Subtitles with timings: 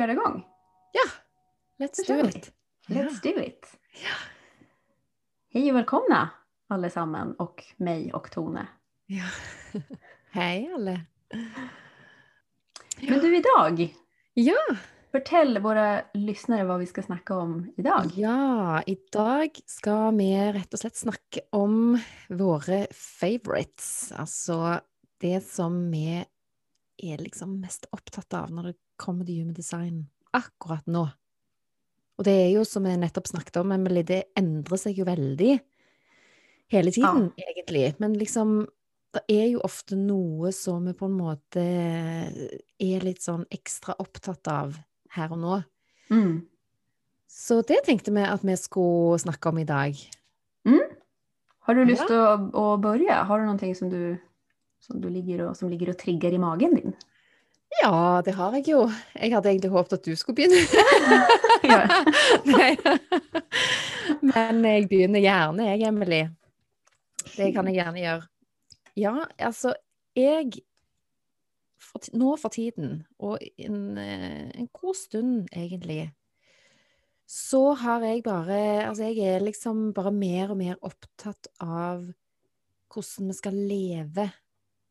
[0.00, 0.44] köra igång?
[0.92, 1.10] Ja,
[1.86, 2.52] let's Då do it.
[2.88, 3.78] Let's do it!
[3.94, 4.16] Ja.
[5.52, 6.30] Hej och välkomna
[6.68, 8.66] allesamman och mig och Tone.
[9.06, 9.24] Ja.
[10.30, 11.00] Hej alle.
[13.00, 13.94] Men du idag,
[14.34, 14.54] Ja,
[15.12, 18.10] fortell våra lyssnare vad vi ska snacka om idag.
[18.14, 24.12] ja, i dag skal vi rett og slett snakke om våre favorites.
[24.16, 24.80] Altså
[25.20, 26.24] det som vi
[27.02, 30.04] er liksom mest opptatt av når det kommer til human design
[30.36, 31.06] akkurat nå.
[32.20, 35.54] Og det er jo, som vi nettopp snakket om, Emily, det endrer seg jo veldig
[36.70, 37.86] hele tiden, egentlig.
[38.02, 38.66] Men liksom,
[39.16, 44.52] det er jo ofte noe som vi på en måte er litt sånn ekstra opptatt
[44.52, 44.76] av
[45.16, 45.56] her og nå.
[46.12, 46.36] Mm.
[47.30, 49.96] Så det tenkte vi at vi skulle snakke om i dag.
[51.60, 52.34] Har du lust Ja.
[52.34, 53.22] att, att börja?
[53.22, 54.16] Har du någonting som du,
[54.80, 56.92] som du ligger och, som ligger och triggar i magen din?
[57.80, 58.82] Ja, det har jeg jo.
[59.14, 60.60] Jeg hadde egentlig håpet at du skulle begynne.
[64.32, 66.20] Men jeg begynner gjerne, jeg, Emily.
[67.36, 68.26] Det kan jeg gjerne gjøre.
[69.00, 69.74] Ja, altså,
[70.16, 70.60] jeg
[71.80, 76.12] for, Nå for tiden, og en, eh, en god stund egentlig,
[77.26, 82.04] så har jeg bare Altså, jeg er liksom bare mer og mer opptatt av
[82.90, 84.30] hvordan vi skal leve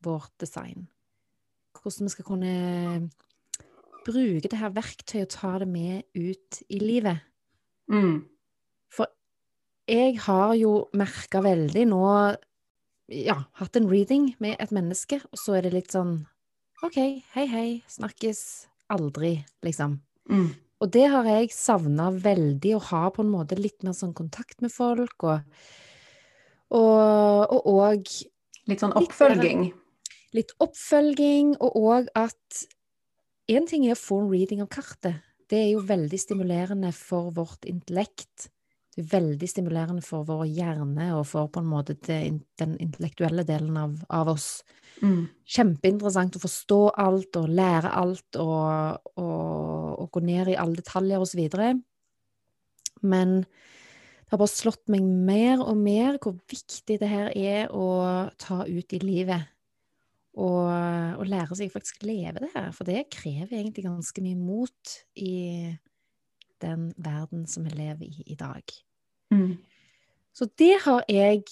[0.04, 0.88] vårt design.
[1.80, 2.53] Hvordan vi skal kunne
[4.05, 7.23] bruke det her verktøyet og ta det med ut i livet.
[7.91, 8.25] Mm.
[9.89, 12.05] Jeg har jo merka veldig nå
[13.09, 16.19] Ja, hatt en reading med et menneske, og så er det litt sånn
[16.86, 16.97] OK,
[17.33, 19.95] hei, hei, snakkes aldri, liksom.
[20.30, 20.52] Mm.
[20.80, 24.61] Og det har jeg savna veldig, å ha på en måte litt mer sånn kontakt
[24.61, 25.42] med folk, og
[26.70, 28.05] og, og, og
[28.70, 29.71] Lite sån Lite uppföljning.
[30.36, 32.66] Litt oppfølging, og òg at
[33.50, 35.23] En ting er å få en reading av kartet.
[35.50, 38.52] Det er jo veldig stimulerende for vårt intellekt.
[38.94, 43.78] Det er veldig stimulerende for vår hjerne og for på en måte den intellektuelle delen
[43.82, 44.62] av, av oss.
[45.02, 45.32] Mm.
[45.50, 51.26] Kjempeinteressant å forstå alt og lære alt og, og, og gå ned i alle detaljer
[51.26, 51.42] osv.
[53.02, 57.88] Men det har bare slått meg mer og mer hvor viktig det her er å
[58.38, 59.50] ta ut i livet.
[60.38, 60.70] Og,
[61.17, 62.70] og lære seg faktisk leve det her.
[62.72, 65.73] For det krever egentlig ganske mye mot i
[66.62, 68.64] den verden som vi lever i i dag.
[69.34, 69.58] Mm.
[70.34, 71.44] Så det har jeg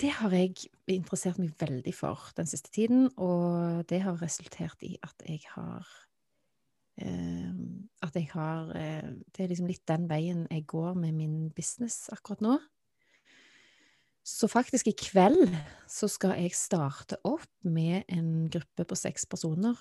[0.00, 0.56] det har jeg
[0.90, 5.86] interessert meg veldig for den siste tiden, og det har resultert i at jeg har
[6.98, 7.52] eh,
[8.02, 12.08] At jeg har eh, Det er liksom litt den veien jeg går med min business
[12.12, 12.58] akkurat nå.
[14.24, 15.52] Så faktisk i kveld
[15.90, 19.76] så skal jeg starte opp med en gruppe på seks personer.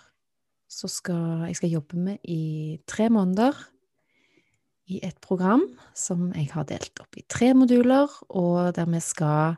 [0.68, 3.56] Så skal jeg skal jobbe med i tre måneder
[4.92, 5.64] i et program
[5.96, 9.56] som jeg har delt opp i tre moduler, og der vi skal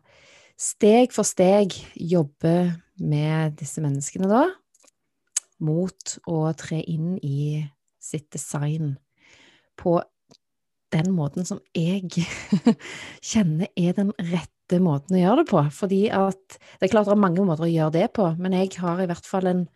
[0.55, 4.45] steg for steg jobbe med disse menneskene da,
[5.65, 7.63] mot å tre inn i
[7.97, 8.99] sitt design
[9.81, 9.97] på
[10.93, 12.05] den måten som jeg
[13.31, 15.61] kjenner er den rette rette måten å gjøre det på.
[15.71, 18.79] Fordi at Det er klart det er mange måter å gjøre det på, men jeg
[18.79, 19.67] har i hvert fall en,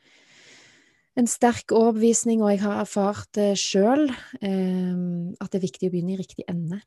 [1.16, 4.10] en sterk overbevisning, og jeg har erfart det sjøl,
[4.42, 6.82] eh, at det er viktig å begynne i riktig ende.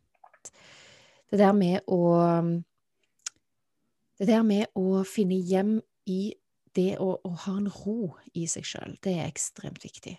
[1.30, 2.62] Det der med å
[4.18, 6.34] Det der med å finne hjem i
[6.76, 10.16] det å, å ha en ro i seg sjøl, det er ekstremt viktig.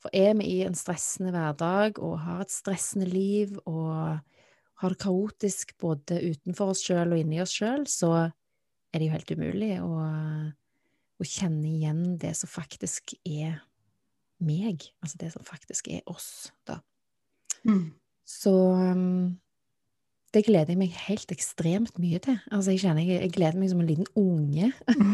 [0.00, 4.18] For er vi i en stressende hverdag og har et stressende liv og
[4.80, 8.12] har det kaotisk både utenfor oss sjøl og inni oss sjøl, så
[8.90, 9.90] er det jo helt umulig å,
[11.20, 13.60] å kjenne igjen det som faktisk er
[14.40, 14.88] meg.
[15.04, 16.80] Altså det som faktisk er oss, da.
[17.68, 17.90] Mm.
[18.24, 19.36] Så um,
[20.32, 22.38] det gleder jeg meg helt ekstremt mye til.
[22.54, 24.70] Altså jeg kjenner jeg, jeg gleder meg som en liten unge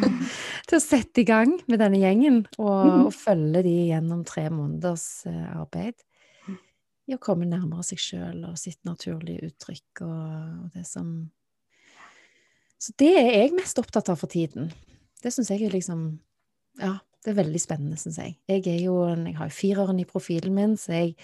[0.68, 3.06] til å sette i gang med denne gjengen og, Mhm.
[3.08, 6.05] og følge de gjennom tre måneders eh, arbeid.
[7.06, 10.22] I å komme nærmere seg sjøl og sitt naturlige uttrykk og,
[10.64, 11.10] og det som
[12.82, 14.72] Så det er jeg mest opptatt av for tiden.
[15.22, 16.08] Det syns jeg er liksom
[16.82, 18.36] Ja, det er veldig spennende, syns jeg.
[18.46, 21.14] Jeg er jo en, jeg har jo fireren i profilen min, så jeg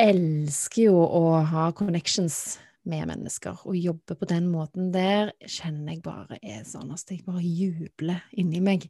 [0.00, 3.62] elsker jo å ha connections med mennesker.
[3.68, 8.24] Og jobbe på den måten der kjenner jeg bare er sånn at jeg bare jubler
[8.32, 8.88] inni meg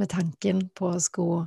[0.00, 1.46] med tanken på å skulle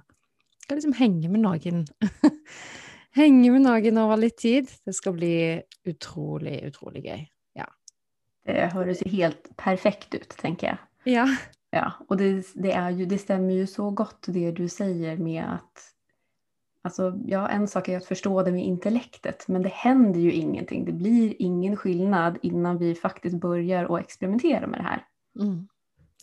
[0.71, 1.85] liksom henge med noen.
[3.17, 4.71] henge med noen over litt tid.
[4.85, 5.33] Det skal bli
[5.87, 7.25] utrolig, utrolig gøy.
[7.57, 7.67] Ja.
[8.45, 10.77] Det hördes ju helt perfekt ut, tänker jag.
[11.13, 11.27] Ja.
[11.69, 15.43] Ja, och det, det, är ju, det stämmer ju så gott det du säger med
[15.43, 15.93] att
[16.81, 20.85] Alltså, ja, en sak är att förstå det med intellektet, men det händer ju ingenting.
[20.85, 25.05] Det blir ingen skillnad innan vi faktiskt börjar att experimentera med det här.
[25.39, 25.67] Mm.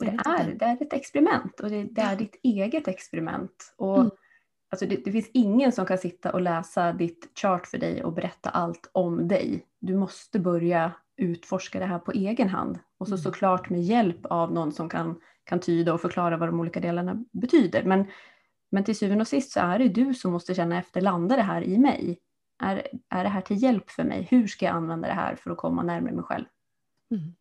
[0.00, 3.75] Och det, är, det är ett experiment och det, det är ditt eget experiment.
[3.76, 4.11] Och Mm.
[4.75, 8.12] Alltså det, det finns ingen som kan sitta och läsa ditt chart för dig och
[8.12, 9.67] berätta allt om dig.
[9.81, 12.79] Du måste börja utforska det här på egen hand.
[12.99, 13.23] Och så Mm.
[13.23, 17.25] såklart med hjälp av någon som kan, kan tyda och förklara vad de olika delarna
[17.32, 17.85] betyder.
[17.85, 18.06] Men,
[18.71, 21.43] men till syvende och sist så är det du som måste känna efter, landar det
[21.43, 22.19] här i mig?
[22.62, 24.26] Är, är det här till hjälp för mig?
[24.31, 26.44] Hur ska jag använda det här för att komma närmare mig själv?
[27.11, 27.35] Mm.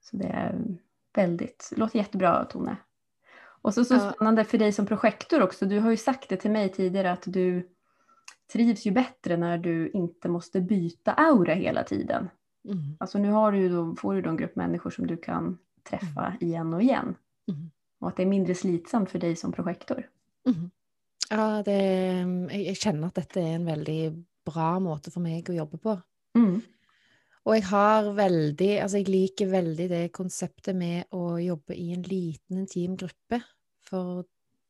[0.00, 0.78] Så det är
[1.14, 2.76] väldigt, det låter jättebra Tone.
[3.66, 4.12] Och så, så Ja.
[4.12, 5.66] spännande för dig som projektor också.
[5.66, 7.68] Du har ju sagt det till mig tidigare att du
[8.52, 12.28] trivs ju bättre när du inte måste byta aura hela tiden.
[12.68, 12.96] Mm.
[13.00, 15.58] Alltså nu har du då, får du då en grupp människor som du kan
[15.88, 17.14] träffa igen och igen.
[17.50, 17.70] Mm.
[18.00, 20.08] Och att det är mindre slitsamt för dig som projektor.
[20.48, 20.70] Mhm.
[21.30, 21.72] Ja, det,
[22.52, 24.00] jeg, jeg kjenner at dette er en veldig
[24.46, 25.96] bra måte for meg å jobbe på.
[26.38, 26.60] Mm.
[27.46, 32.02] Og jeg har veldig Altså, jeg liker veldig det konseptet med å jobbe i en
[32.06, 33.40] liten, intim gruppe.
[33.86, 34.24] For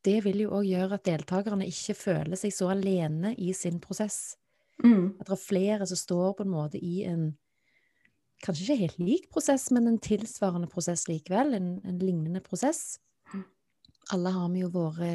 [0.06, 4.36] det vil jo òg gjøre at deltakerne ikke føler seg så alene i sin prosess.
[4.84, 5.16] Mm.
[5.18, 7.34] At det er flere som står på en måte i en
[8.44, 11.54] Kanskje ikke helt lik prosess, men en tilsvarende prosess likevel.
[11.56, 12.98] En, en lignende prosess.
[13.32, 13.46] Mm.
[14.12, 15.12] Alle har vi jo våre,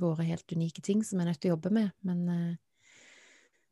[0.00, 2.56] våre helt unike ting som vi er nødt til å jobbe med, men eh,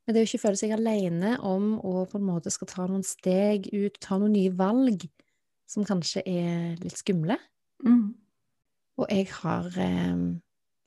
[0.03, 3.05] men det å ikke føle seg alene om å på en måte skal ta noen
[3.07, 5.05] steg ut, ta noen nye valg
[5.71, 7.37] som kanskje er litt skumle.
[7.87, 8.11] Mm.
[9.01, 10.25] Og jeg har eh,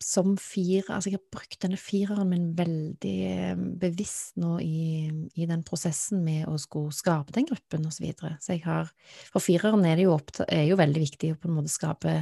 [0.06, 5.48] som fire Altså, jeg har brukt denne fireren min veldig eh, bevisst nå i, i
[5.50, 8.36] den prosessen med å skulle skape den gruppen, og så videre.
[8.44, 8.92] Så jeg har
[9.32, 12.18] For fireren er det jo, opptatt, er jo veldig viktig å på en måte skape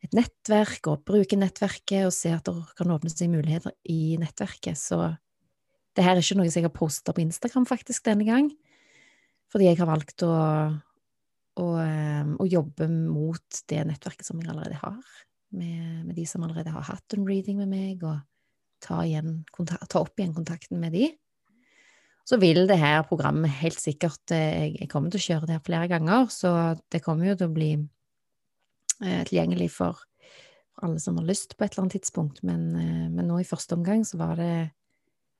[0.00, 4.78] et nettverk, og bruke nettverket, og se at det kan åpne seg muligheter i nettverket.
[4.80, 5.02] Så
[5.96, 8.48] det her er ikke noe som jeg har posta på Instagram faktisk denne gang,
[9.52, 10.32] fordi jeg har valgt å,
[11.58, 15.00] og, ehm, og, jobbe mot det nettverket som jeg allerede har,
[15.50, 18.20] med, med de som allerede har hatt en reading med meg, og
[18.84, 21.10] ta, igjen, ta opp igjen kontakten med de.
[22.28, 25.56] Så vil det her programmet helt sikkert eh, Jeg, jeg kommer til å kjøre det
[25.56, 26.52] her flere ganger, så
[26.92, 30.04] det kommer jo til å bli eh, tilgjengelig for
[30.80, 33.76] alle som har lyst på et eller annet tidspunkt, men, eh, men nå i første
[33.76, 34.52] omgang så var det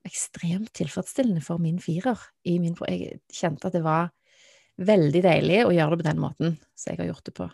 [0.08, 2.18] ekstremt tilfredsstillende for min firer.
[2.48, 4.10] I min, jeg kjente at det var
[4.80, 7.48] veldig deilig å gjøre det på den måten som jeg har gjort det på.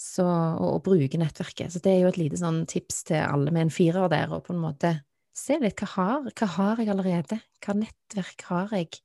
[0.00, 1.74] Så, og, og bruke nettverket.
[1.74, 4.46] Så det er jo et lite sånn tips til alle med en firer der, og
[4.46, 4.94] på en måte
[5.36, 7.40] se litt hva har, hva har jeg allerede?
[7.60, 9.02] Hva nettverk har jeg?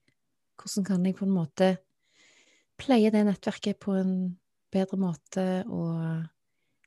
[0.56, 1.70] Hvordan kan jeg på en måte
[2.80, 4.16] pleie det nettverket på en
[4.76, 6.26] bedre måte, og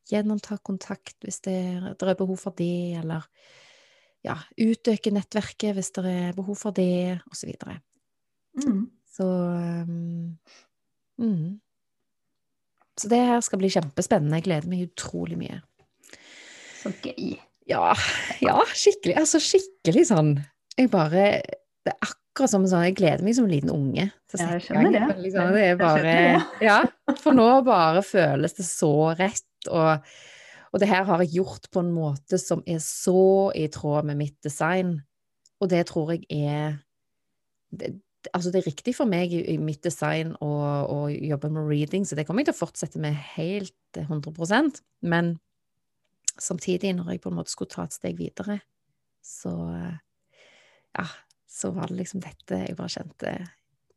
[0.09, 3.25] gjennomta kontakt hvis det er, det er behov for det, eller
[4.25, 7.53] ja, utøke nettverket hvis det er behov for det, osv.
[8.59, 8.87] Mm.
[9.19, 10.39] Så um,
[11.19, 11.59] mm.
[12.99, 14.39] Så det her skal bli kjempespennende.
[14.41, 15.61] Jeg gleder meg utrolig mye.
[16.79, 17.37] Så gøy.
[17.69, 17.93] Ja,
[18.41, 19.19] ja, skikkelig.
[19.21, 20.31] Altså skikkelig sånn
[20.79, 21.25] Jeg bare
[21.85, 24.65] Det er akkurat som sånn Jeg gleder meg som en liten unge til Ja, jeg
[24.65, 25.19] skjønner det.
[25.27, 26.15] Liksom, det er bare
[26.65, 26.79] Ja.
[27.21, 30.09] For nå bare føles det så rett, og,
[30.73, 34.21] og det her har jeg gjort på en måte som er så i tråd med
[34.23, 34.97] mitt design.
[35.61, 36.79] Og det tror jeg er
[37.75, 37.99] det,
[38.37, 40.51] Altså, det er riktig for meg i, i mitt design å,
[40.89, 45.37] å jobbe med reading, så det kommer jeg til å fortsette med helt 100% Men
[46.39, 48.61] samtidig, når jeg på en måte skulle ta et steg videre,
[49.25, 49.55] så
[50.95, 51.07] ja,
[51.49, 53.35] så var det liksom dette jeg bare kjente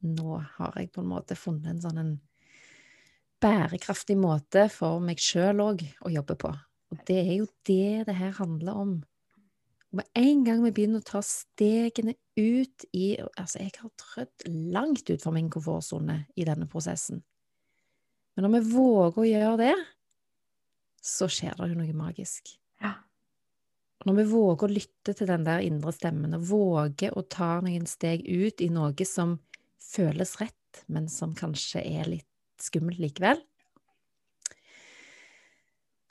[0.02, 2.14] Nå har jeg på en måte funnet en sånn en
[3.42, 6.50] bærekraftig måte for meg sjøl òg å jobbe på.
[6.92, 8.96] Og det er jo det det her handler om.
[9.92, 15.10] Med en gang vi begynner å ta stegene ut i Altså, jeg har trødd langt
[15.12, 17.20] utfor min komfortsone i denne prosessen.
[18.36, 19.74] Men når vi våger å gjøre det,
[21.04, 22.54] så skjer det jo noe magisk.
[22.80, 22.94] Ja.
[24.02, 27.58] Og når vi våger å lytte til den der indre stemmen, og våger å ta
[27.66, 29.36] noen steg ut i noe som
[29.82, 32.30] føles rett, men som kanskje er litt
[32.62, 33.42] skummelt likevel,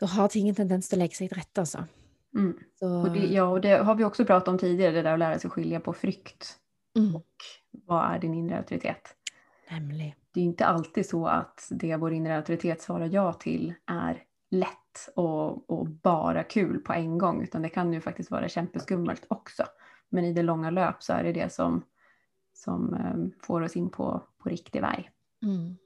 [0.01, 1.87] da har ting en tendens til å legge seg til rette, altså.
[2.35, 2.59] Mm.
[2.81, 5.39] Och det, ja, och det har vi också pratat om tidigare, det där att lära
[5.39, 6.57] sig skilja på frykt
[6.97, 7.35] mm, och
[7.71, 9.17] vad är din inre auktoritet.
[9.71, 10.17] nemlig.
[10.33, 15.09] Det är inte alltid så att det vår inre auktoritet svarar ja till är lätt
[15.17, 19.65] och, och bara kul på en gång, utan det kan ju faktiskt vara kämpeskummelt också.
[20.09, 21.85] Men i det långa löp så är det det som,
[22.55, 25.11] som eh, får oss in på, på riktig väg.
[25.43, 25.77] Mm.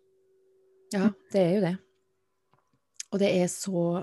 [0.90, 1.76] Ja, det er jo det.
[3.12, 4.02] Og det er så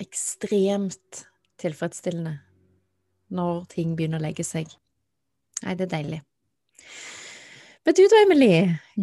[0.00, 1.26] ekstremt
[1.62, 2.36] tilfredsstillende
[3.32, 4.68] når ting begynner å legge seg.
[5.62, 6.20] Nei, det er deilig.
[7.82, 8.50] Men du da, Emily.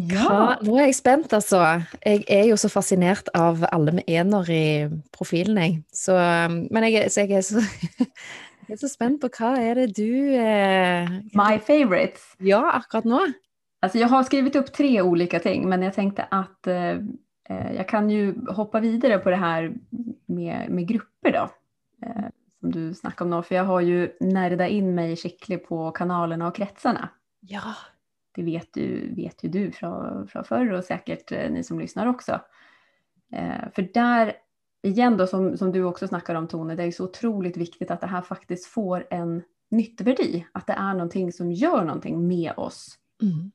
[0.08, 1.60] Hva, nå er jeg spent, altså.
[2.00, 4.64] Jeg er jo så fascinert av alle med ener i
[5.12, 5.74] profilen, jeg.
[5.92, 6.16] Så,
[6.48, 7.60] men jeg, så jeg, er så,
[8.00, 12.24] jeg, er så, spent på hva er det du eh, My favorites.
[12.40, 13.20] Ja, akkurat nå.
[13.82, 16.96] Alltså jag har skrivit upp tre olika ting, men jag tänkte att eh,
[17.50, 19.72] eh, jag kan ju hoppa vidare på det här
[20.26, 21.50] med, med grupper då.
[22.06, 22.28] Eh,
[22.60, 26.48] som du snackade om nu, för jag har ju närdat in mig skickligt på kanalerna
[26.48, 27.08] och kretsarna.
[27.40, 27.74] Ja.
[28.34, 32.06] Det vet, du, vet ju du från, från förr och säkert eh, ni som lyssnar
[32.06, 32.40] också.
[33.32, 34.32] Eh, för där,
[34.82, 38.00] igen då som, som du också snackar om Tone, det är så otroligt viktigt att
[38.00, 42.98] det här faktiskt får en nyttovärdi, att det är någonting som gör någonting med oss.
[43.22, 43.52] Mm.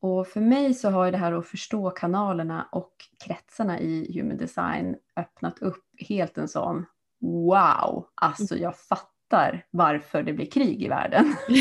[0.00, 2.92] Och för mig så har det här att förstå kanalerna och
[3.24, 6.86] kretsarna i human design öppnat upp helt en sån
[7.20, 11.36] wow, alltså jag fattar varför det blir krig i världen.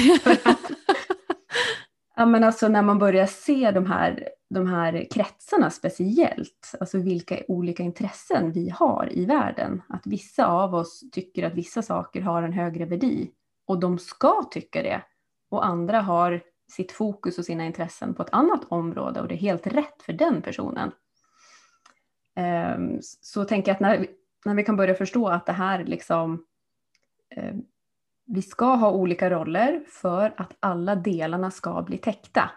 [2.16, 7.40] ja, men alltså när man börjar se de här, de här kretsarna speciellt, alltså vilka
[7.48, 9.82] olika intressen vi har i världen.
[9.90, 13.32] Att vissa av oss tycker att vissa saker har en högre värdi
[13.68, 15.02] och de ska tycka det.
[15.50, 19.40] Och andra har sitt fokus och sina intressen på ett annat område och det är
[19.40, 20.92] helt rätt för den personen.
[22.78, 24.08] Um, så tänker jag att när,
[24.46, 26.46] när vi kan börja förstå att det här liksom
[27.38, 27.66] um,
[28.26, 32.52] vi ska ha olika roller för att alla delarna ska bli täckta.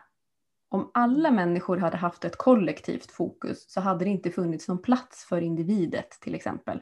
[0.68, 5.24] Om alla människor hade haft ett kollektivt fokus så hade det inte funnits någon plats
[5.28, 6.80] för individet till exempel.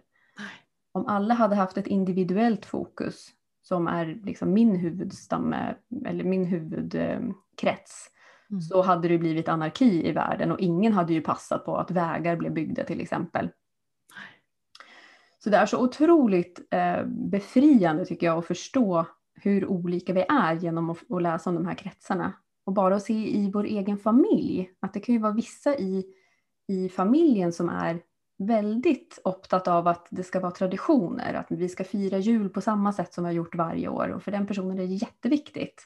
[0.93, 3.29] Om alla hade haft ett individuellt fokus
[3.63, 5.75] som är liksom min huvudstamme
[6.07, 8.11] eller min huvudkrets
[8.51, 8.61] mm.
[8.61, 12.37] så hade det blivit anarki i världen och ingen hade ju passat på att vägar
[12.37, 13.51] blev byggda till exempel.
[15.47, 20.55] Så det är så otroligt eh, befriande tycker jag att förstå hur olika vi är
[20.55, 22.33] genom att, att läsa om de här kretsarna.
[22.65, 26.05] Och bara att se i vår egen familj, att det kan ju vara vissa i,
[26.69, 28.01] i familjen som är
[28.39, 32.93] väldigt optat av att det ska vara traditioner, att vi ska fira jul på samma
[32.93, 35.85] sätt som vi har gjort varje år och för den personen är det jätteviktigt.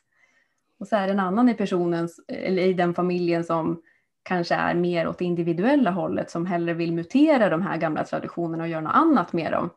[0.79, 3.83] Och så är det en annan i personens, eller i den familjen som
[4.31, 8.65] kanske är mer åt det individuella hållet som hellre vill mutera de här gamla traditionerna
[8.65, 9.71] och göra något annat med dem.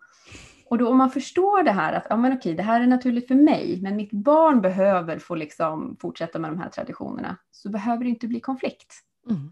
[0.66, 3.28] Och då om man förstår det här att ja, men okej, det här är naturligt
[3.28, 8.04] för mig, men mitt barn behöver få liksom fortsätta med de här traditionerna, så behöver
[8.04, 8.94] det inte bli konflikt.
[9.30, 9.52] Mm.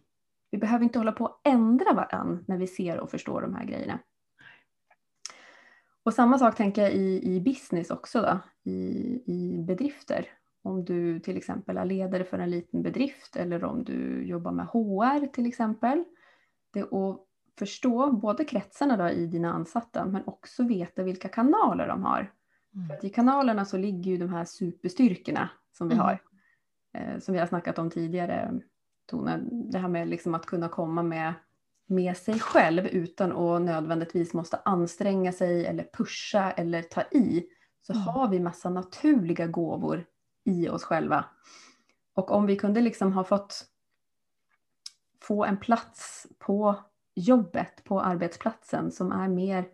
[0.51, 3.65] Vi behöver inte hålla på att ändra varandra när vi ser och förstår de här
[3.65, 3.99] grejerna.
[6.03, 8.39] Och samma sak tänker jag i, i business också, då,
[8.71, 8.79] i,
[9.25, 10.25] i bedrifter.
[10.63, 14.65] Om du till exempel är ledare för en liten bedrift eller om du jobbar med
[14.65, 16.03] HR till exempel.
[16.73, 17.19] Det är att
[17.59, 22.31] förstå både kretsarna då i dina ansatta men också veta vilka kanaler de har.
[22.75, 22.87] Mm.
[22.87, 26.05] För att I kanalerna så ligger ju de här superstyrkorna som vi mm.
[26.05, 26.19] har.
[26.93, 28.61] Eh, som vi har snackat om tidigare
[29.11, 29.39] Tone.
[29.51, 31.33] Det här med liksom att kunna komma med,
[31.87, 37.45] med sig själv utan att nödvändigtvis måste anstränga sig eller pusha eller ta i.
[37.81, 38.03] Så mm.
[38.03, 40.05] har vi massa naturliga gåvor
[40.43, 41.25] i oss själva.
[42.13, 43.65] Och om vi kunde liksom ha fått
[45.21, 46.75] få en plats på
[47.15, 49.67] jobbet, på arbetsplatsen som är mer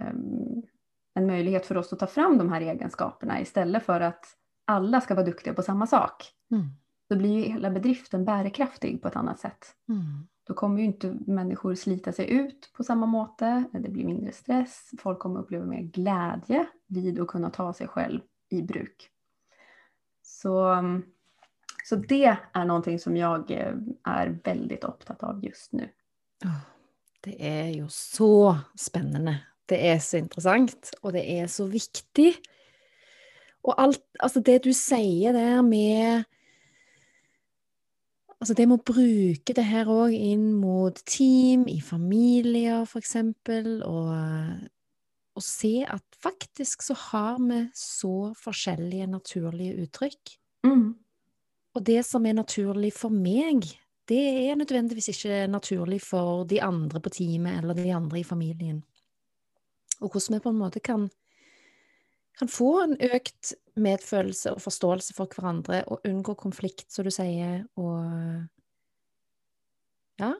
[0.00, 0.62] um,
[1.14, 4.24] en möjlighet för oss att ta fram de här egenskaperna istället för att
[4.64, 6.32] alla ska vara duktiga på samma sak.
[6.50, 6.66] Mm.
[7.08, 9.74] Då blir ju hela bedriften bärkraftig på ett annat sätt.
[9.88, 10.26] Mm.
[10.44, 14.90] Då kommer ju inte människor slita sig ut på samma måte, det blir mindre stress,
[14.98, 19.10] folk kommer uppleva mer glädje vid att kunna ta sig själv i bruk.
[20.42, 20.76] Så,
[21.84, 25.88] så det är någonting som jag eh, är väldigt upptatt av just nu.
[27.20, 29.36] Det är ju så spännande.
[29.66, 32.38] Det är så intressant och det är så viktigt.
[33.62, 36.24] Och allt, alltså det du säger där med
[38.40, 43.12] Altså det med å bruke det her òg inn mot team, i familier f.eks.,
[43.84, 44.14] og,
[45.40, 50.34] og se at faktisk så har vi så forskjellige naturlige uttrykk.
[50.68, 50.90] Mm.
[51.74, 53.64] Og det som er naturlig for meg,
[54.10, 54.20] det
[54.50, 58.82] er nødvendigvis ikke naturlig for de andre på teamet eller de andre i familien.
[60.00, 61.08] Og hvordan vi på en måte kan
[62.38, 67.64] kan få en økt medfølelse og forståelse for hverandre og unngå konflikt, som du sier,
[67.76, 68.46] og
[70.20, 70.32] Ja,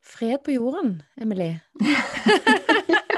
[0.00, 1.54] fred på jorden, Emily.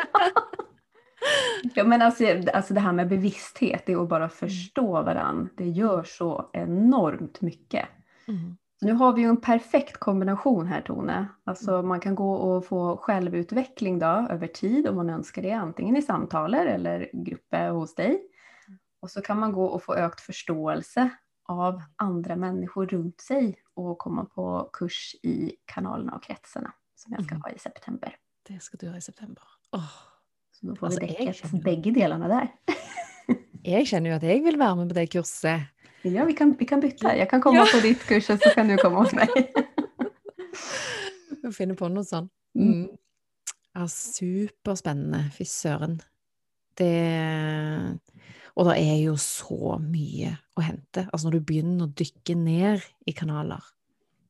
[1.75, 5.49] ja, men alltså, alltså det här med bevissthet, det är att bara förstå varandra.
[5.57, 7.89] Det gör så enormt mycket.
[8.29, 8.57] Mm.
[8.81, 11.27] Så nu har vi ju en perfekt kombination här Tone.
[11.45, 15.97] Alltså man kan gå och få självutveckling då över tid om man önskar det, antingen
[15.97, 18.23] i samtaler eller grupper hos dig.
[19.01, 21.11] Och så kan man gå och få ökt förståelse
[21.49, 27.25] av andra människor runt sig och komma på kurs i kanalerna och kretsarna som jag
[27.25, 27.43] ska Mhm.
[27.43, 28.17] ha i september.
[28.49, 29.43] Det ska du ha i september.
[29.73, 29.91] Åh,
[30.65, 32.49] Så då får Alltså, vi jag känner- bägge delarna där.
[33.65, 35.61] Jeg kjenner jo at jeg vil være med på det kurset.
[36.05, 37.15] Ja, vi kan, vi kan byta.
[37.17, 37.67] Jag kan komma Ja.
[37.73, 39.29] på ditt kurs och så kan du komma hos mig.
[41.45, 42.29] Å finne på noe sånn.
[42.57, 42.73] Mm.
[42.73, 42.89] Mm.
[43.75, 45.31] Ja, superspennende.
[45.37, 46.01] Fy søren.
[46.77, 47.99] Det
[48.57, 51.09] Og det er jo så mye å hente.
[51.13, 51.47] Altså når du
[51.83, 53.59] å dykke ned i kanaler,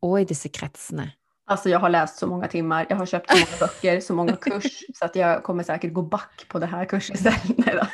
[0.01, 1.11] og i disse kretsene.
[1.47, 4.37] Alltså jag har läst så många timmar, jag har köpt så många böcker, så många
[4.37, 7.59] kurs, så att jag kommer säkert gå back på det här kurset istället.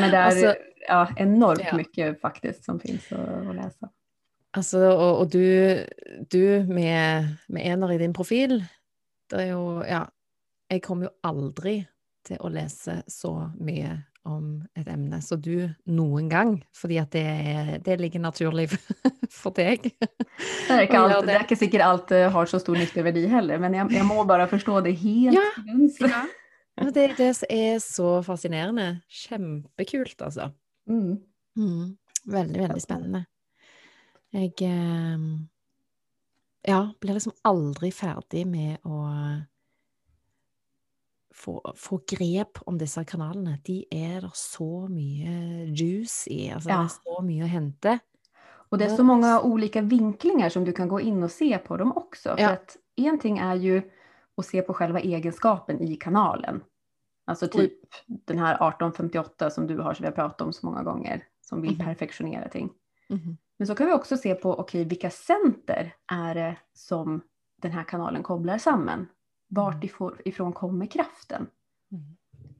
[0.00, 0.54] Men det är Alltså,
[0.88, 1.76] ja, enormt ja.
[1.76, 3.90] mycket faktiskt som finns att, att läsa.
[4.56, 5.78] Altså, og, og du,
[6.30, 8.64] du med, med ener i din profil
[9.30, 10.04] Det er jo Ja.
[10.70, 11.86] Jeg kommer jo aldri
[12.24, 17.24] til å lese så mye om et emne som du noen gang, fordi at det,
[17.24, 18.70] er, det ligger naturlig
[19.40, 19.90] for deg.
[19.90, 23.58] Det är, allt, gör det är inte säkert allt eh, har så stor nyttevärde heller,
[23.58, 25.38] men jag, jag må bara förstå det helt.
[26.00, 26.24] Ja.
[26.74, 29.00] Ja, det er det er så fascinerende.
[29.08, 30.50] Kjempekult, altså.
[30.90, 31.20] Mm.
[31.56, 31.96] Mm.
[32.24, 33.24] Veldig, veldig spennende.
[34.34, 35.18] Jeg eh,
[36.66, 39.04] ja, blir liksom aldri ferdig med å
[41.34, 43.58] få, få grep om disse kanalene.
[43.66, 46.50] De er det så mye juice i.
[46.54, 46.76] Altså, Ja.
[46.76, 47.98] Det er så mye å hente.
[48.70, 51.76] Och det är så många olika vinklingar som du kan gå in och se på
[51.76, 52.36] dem också.
[52.36, 52.50] För Ja.
[52.50, 53.82] att en ting är ju
[54.36, 56.60] att se på själva egenskapen i kanalen.
[57.26, 57.72] Alltså typ
[58.06, 61.62] den här 1858 som du har, som vi har pratat om så många gånger, som
[61.62, 61.84] vill Mhm.
[61.86, 62.70] perfektionera ting.
[63.08, 63.36] Mhm.
[63.58, 67.20] Men så kan vi också se på, okej, vilka center är det som
[67.62, 69.06] den här kanalen kopplar samman?
[69.54, 70.14] Vart Mm.
[70.24, 71.46] ifrån, kommer kraften?
[71.92, 72.04] Mm.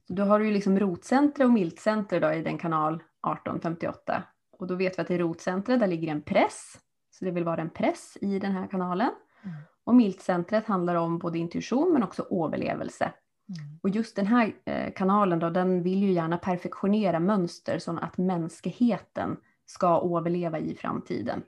[0.07, 4.23] Så då har du ju liksom rotcenter och miltcenter då i den kanal 1858.
[4.59, 6.79] Och då vet vi att i rotcentret där ligger en press.
[7.11, 9.11] Så det vill vara en press i den här kanalen.
[9.45, 9.57] Mm.
[9.85, 13.05] Och miltcentret handlar om både intuition men också överlevelse.
[13.05, 13.79] Mm.
[13.83, 18.19] Och just den här eh, kanalen då, den vill ju gärna perfektionera mönster så att
[18.19, 21.43] mänskligheten ska överleva i framtiden.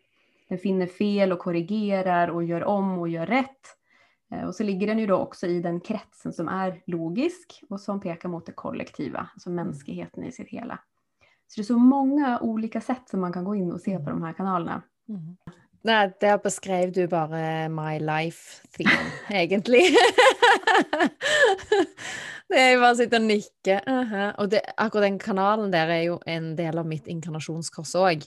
[0.48, 3.76] Den finner fel och korrigerar och gör om och gör rätt.
[4.32, 7.80] Eh, Och så ligger den ju då också i den kretsen som är logisk och
[7.80, 10.78] som pekar mot det kollektiva, alltså mänskligheten i sitt hela.
[11.48, 14.10] Så det är så många olika sätt som man kan gå in och se på
[14.10, 14.82] de här kanalerna.
[15.08, 15.36] Mhm.
[15.86, 18.90] Nei, der beskrev du bare my life theme,
[19.30, 19.82] egentlig.
[22.48, 23.76] det er jo bare å sitte og nikke.
[23.86, 24.24] aha.
[24.42, 28.26] Og det, akkurat den kanalen der er jo en del av mitt inkarnasjonskors òg.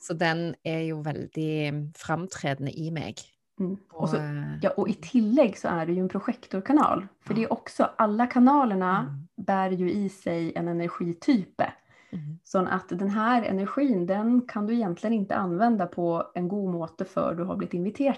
[0.00, 3.18] Så den er jo veldig framtredende i meg.
[3.60, 3.76] Mm.
[3.90, 7.06] Och, så, eh, ja, och i tillägg så är det ju en projektorkanal.
[7.20, 9.26] För det är också, alla kanalerna Mm.
[9.46, 11.72] bär ju i sig en energitype.
[12.10, 12.38] mhm.
[12.44, 17.04] Så att den här energin, den kan du egentligen inte använda på en god måte
[17.04, 18.16] för du har blivit inviterad.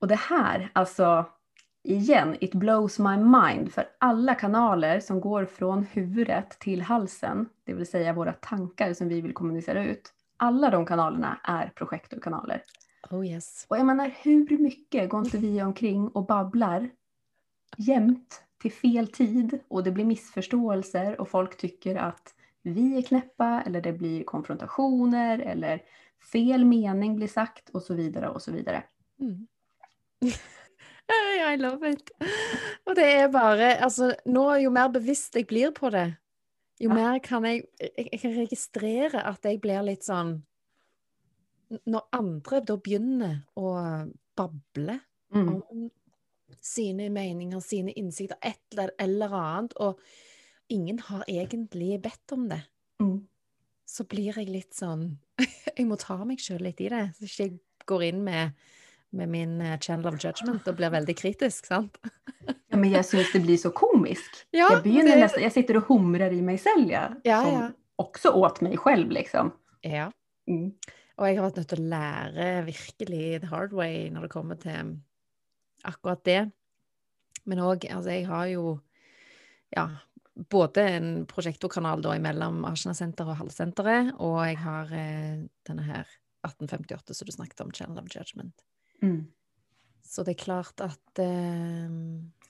[0.00, 1.24] Och det här, alltså
[1.82, 7.74] igen, it blows my mind för alla kanaler som går från huvudet till halsen, det
[7.74, 10.12] vill säga våra tankar som vi vill kommunicera ut.
[10.36, 12.62] Alla de kanalerna är projektorkanaler.
[13.10, 13.66] Oh yes.
[13.68, 16.90] Och jag menar, hur mycket går inte vi omkring och babblar
[17.76, 23.62] jämt till fel tid och det blir missförståelser och folk tycker att vi är knäppa
[23.66, 25.82] eller det blir konfrontationer eller
[26.32, 28.84] fel mening blir sagt och så vidare och så vidare.
[29.20, 29.46] Mm.
[31.52, 32.10] I love it.
[32.84, 36.16] Og det er bare Altså, nå jo mer bevisst jeg blir på det,
[36.80, 36.94] jo Ja.
[36.94, 40.42] mer kan jeg Jeg, jeg kan registrere at jeg blir litt sånn
[41.86, 45.00] Når andre da begynner å bable
[45.34, 45.48] Mm.
[45.70, 45.90] om
[46.64, 49.98] sine meninger, sine innsikter, et eller, eller annet, og
[50.70, 52.62] ingen har egentlig bedt om det,
[53.00, 53.26] Mm.
[53.86, 55.18] så blir jeg litt sånn
[55.76, 58.52] Jeg må ta meg sjøl litt i det, så ikke jeg går inn med,
[59.12, 61.98] med min eh, channel of judgment og blir veldig kritisk, sant?
[62.70, 64.46] Ja, men jag syns det blir så komiskt.
[64.50, 67.52] Ja, jag, begynner det- nästan, jag sitter och humrar i mig själv, ja, Ja, som
[67.54, 67.70] ja.
[67.96, 69.52] också åt mig själv liksom.
[69.82, 70.10] Ja.
[70.46, 70.72] Mm.
[71.18, 74.58] Og jeg har vært nødt til å lære virkelig the hard way når det kommer
[74.62, 74.92] til
[75.86, 76.42] akkurat det.
[77.48, 78.76] Men òg, altså, jeg har jo
[79.74, 79.88] ja,
[80.50, 86.06] både en prosjektorkanal da imellom Asjna-senteret og Hallsenteret, og jeg har eh, denne her
[86.46, 88.62] 1858 som du snakket om, Channel of Judgment.
[89.02, 89.26] Mm.
[90.06, 91.90] Så det er klart at eh,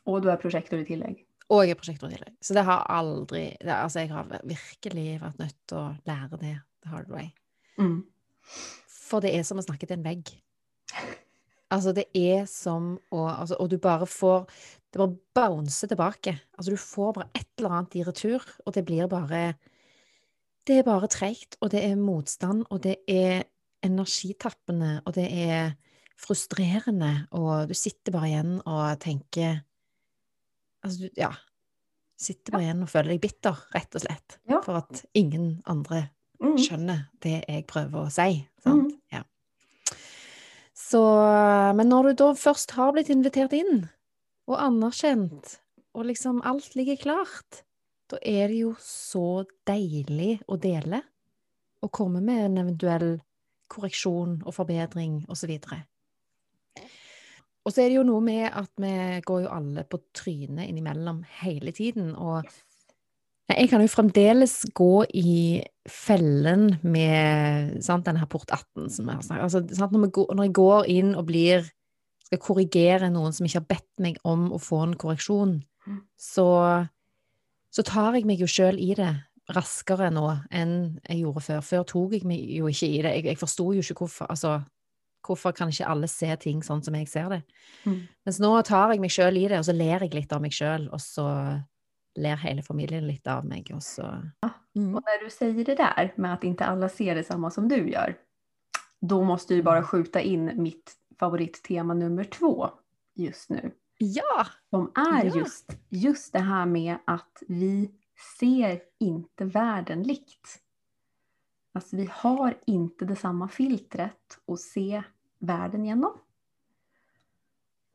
[0.04, 1.24] Och du är projektor i tillägg.
[1.48, 2.37] Og jeg er prosjektor i tillegg.
[2.44, 6.54] Så det har aldri det, Altså, jeg har virkelig vært nødt til å lære det
[6.85, 7.31] the hard way.
[7.78, 8.04] Mm.
[8.88, 10.34] For det er som å snakke til en vegg.
[11.68, 14.46] Altså, det er som å altså, Og du bare får
[14.88, 16.32] Det bare bouncer tilbake.
[16.56, 19.54] Altså, du får bare et eller annet i retur, og det blir bare
[20.66, 23.44] Det er bare treigt, og det er motstand, og det er
[23.84, 25.70] energitappende, og det er
[26.18, 29.62] frustrerende, og du sitter bare igjen og tenker
[30.84, 31.32] Altså, du Ja.
[32.18, 36.08] Sitter bare igjen og føler deg bitter, rett og slett, for at ingen andre.
[36.38, 38.42] Skjønner det jeg prøver å si.
[38.62, 38.92] Sant?
[38.92, 39.14] Mm.
[39.14, 39.24] Ja.
[40.79, 41.03] Så,
[41.77, 43.88] men når du da først har blitt invitert inn,
[44.48, 45.59] og anerkjent,
[45.92, 47.62] og liksom alt ligger klart,
[48.09, 51.03] da er det jo så deilig å dele,
[51.85, 53.11] og komme med en eventuell
[53.68, 55.53] korreksjon og forbedring osv.
[57.68, 58.94] Og så er det jo noe med at vi
[59.29, 62.48] går jo alle på trynet innimellom hele tiden, og
[63.56, 69.16] jeg kan jo fremdeles gå i fellen med sant, denne her port 18 som jeg
[69.16, 71.70] har snakket altså, sant, når, vi går, når jeg går inn og blir
[72.28, 75.58] skal korrigere noen som ikke har bedt meg om å få en korreksjon,
[75.88, 76.02] Mm.
[76.20, 76.44] så,
[77.72, 79.08] så tar jeg meg jo sjøl i det
[79.56, 81.62] raskere nå enn jeg gjorde før.
[81.64, 83.12] Før tok jeg meg jo ikke i det.
[83.16, 84.28] Jeg, jeg forsto jo ikke hvorfor.
[84.28, 84.58] Altså,
[85.24, 87.40] hvorfor kan ikke alle se ting sånn som jeg ser det?
[87.88, 88.02] Mm.
[88.28, 90.52] Mens nå tar jeg meg sjøl i det, og så ler jeg litt av meg
[90.52, 91.26] sjøl, og så
[92.18, 94.02] ler hele familien litt av meg, og så
[94.76, 94.94] mm.
[94.94, 98.16] Och när du säger det där med att inte alla ser detsamma som du gör,
[99.00, 102.70] då måste du bara skjuta in mitt favorittema nummer två
[103.14, 103.70] just nu.
[103.98, 104.46] Ja!
[104.70, 105.37] Som är Ja.
[105.37, 107.90] just, just det här med att vi
[108.38, 110.61] ser inte världen likt.
[111.72, 115.02] Alltså vi har inte detsamma filtret att se
[115.38, 116.12] världen genom.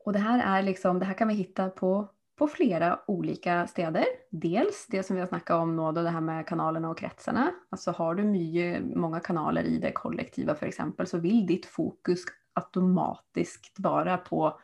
[0.04, 4.04] Och det här är liksom, det här kan vi hitta på, på flera olika städer.
[4.30, 7.50] Dels det som vi har snackat om nu då, det här med kanalerna och kretsarna.
[7.70, 12.20] Alltså har du mycket, många kanaler i det kollektiva för exempel så vill ditt fokus
[12.52, 14.60] automatiskt vara på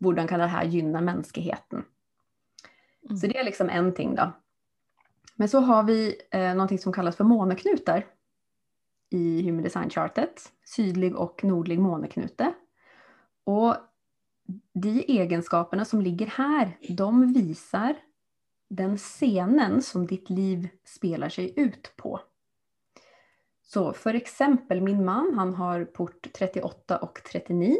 [0.00, 1.84] hur kan det här gynna mänskligheten.
[3.04, 3.16] Mm.
[3.16, 4.32] Så det är liksom en ting då.
[5.36, 8.06] Men så har vi eh, någonting som kallas för måneknutar
[9.10, 10.52] i Human Design Chartet.
[10.64, 12.52] Sydlig och nordlig måneknute.
[13.44, 13.76] Och
[14.72, 17.96] de egenskaperna som ligger här, de visar
[18.70, 22.20] den scenen som ditt liv spelar sig ut på.
[23.62, 27.76] Så för exempel min man, han har port 38 och 39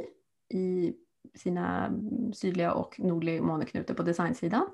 [0.49, 0.95] i
[1.35, 1.93] sina
[2.35, 4.69] sydliga och nordliga måneknutor på designsidan.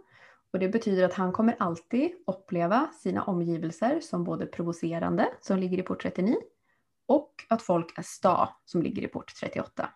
[0.53, 5.79] Och det betyder att han kommer alltid uppleva sina omgivelser som både provocerande, som ligger
[5.79, 6.37] i port 39,
[7.07, 9.91] och att folk är sta, som ligger i port 38.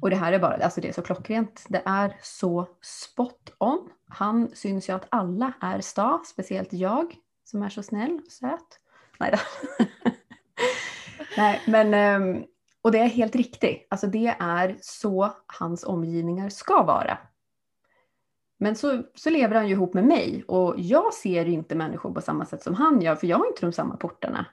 [0.00, 1.66] Och det här är bara, alltså det är så klockrent.
[1.68, 3.90] Det är så spot on.
[4.08, 8.80] Han syns ju att alla är sta, speciellt jag som är så snäll och söt.
[9.18, 9.38] Nej då.
[11.36, 12.44] Nej, men ehm,
[12.82, 13.86] och det är helt riktigt.
[13.90, 17.18] Alltså det är så hans omgivningar ska vara.
[18.58, 22.20] Men så, så lever han ju ihop med mig och jag ser inte människor på
[22.20, 24.46] samma sätt som han gör för jag har inte de samma portarna.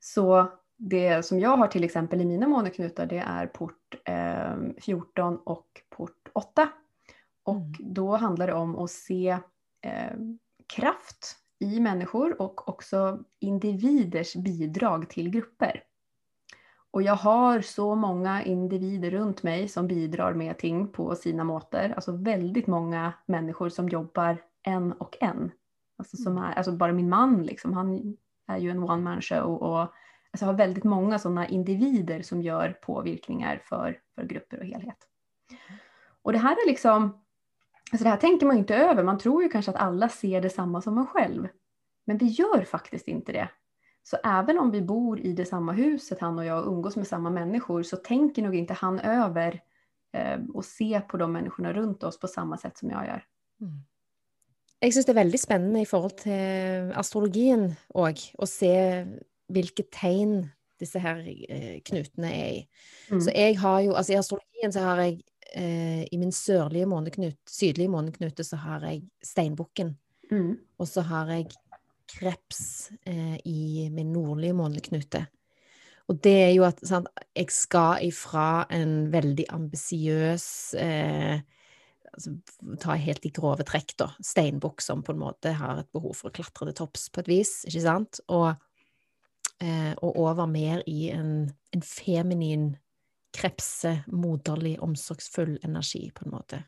[0.00, 5.36] Så det som jag har till exempel i mina måneknutar det är port eh, 14
[5.44, 6.68] och port 8.
[7.42, 7.72] Och Mm.
[7.78, 9.38] då handlar det om att se
[9.82, 10.16] eh,
[10.76, 15.82] kraft i människor och också individers bidrag till grupper.
[16.90, 21.92] Och jag har så många individer runt mig som bidrar med ting på sina måter.
[21.96, 25.50] Alltså väldigt många människor som jobbar en och en.
[25.98, 29.56] Alltså, som är, alltså bara min man, liksom, han är ju en one man show
[29.62, 29.88] och
[30.30, 34.98] alltså, har väldigt många sådana individer som gör påvirkningar för, för grupper och helhet.
[36.22, 37.24] Och det här är liksom,
[37.92, 39.04] alltså det här tänker man inte över.
[39.04, 41.48] Man tror ju kanske att alla ser detsamma som en själv.
[42.06, 43.48] Men vi gör faktiskt inte det.
[44.02, 47.06] Så även om vi bor i det samma huset, han och jag, och umgås med
[47.06, 49.60] samma människor, så tänker nog inte han över
[50.12, 53.24] eh, och ser på de människorna runt oss på samma sätt som jag gör.
[53.60, 53.84] Mm.
[54.84, 58.72] Jeg syns det er veldig spennende i forhold til eh, astrologien òg, å se
[59.52, 60.40] hvilke tegn
[60.80, 62.64] disse her eh, knutene er i.
[63.10, 63.20] Mm.
[63.24, 65.20] Så jeg har jo, altså i astrologien så har jeg
[65.56, 69.94] eh, i min sørlige måneknut, sydlige måneknute, så har jeg steinbukken.
[70.30, 70.58] Mm.
[70.78, 71.48] Og så har jeg
[72.16, 75.26] kreps eh, i min nordlige måneknute.
[76.06, 80.46] Og det er jo at sant, jeg skal ifra en veldig ambisiøs
[80.78, 81.40] eh,
[82.12, 82.36] altså,
[82.82, 84.12] Ta helt i grove trekk, da.
[84.22, 87.32] Steinbukk som på en måte har et behov for å klatre til topps på et
[87.32, 88.22] vis, ikke sant?
[88.28, 88.54] Og,
[89.96, 92.76] og over mer i en, en feminin,
[93.32, 96.64] krepse, moderlig, omsorgsfull energi, på en måte.